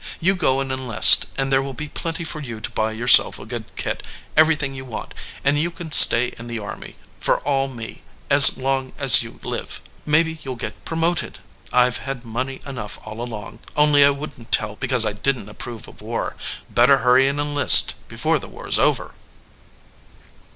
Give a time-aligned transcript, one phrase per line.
[0.19, 3.45] You go and enlist, and there will be plenty for you to buy yourself a
[3.45, 4.01] good kit,
[4.35, 8.93] everything you want, and you can stay in the army, for all me, as lung
[8.97, 9.79] as you live.
[10.03, 11.37] Maybe you ll get promoted.
[11.71, 15.45] I ve had money enough all along, only I wouldn t tell because I didn
[15.45, 16.35] t approve of war.
[16.67, 19.13] Better hurry and enlist before the war s over."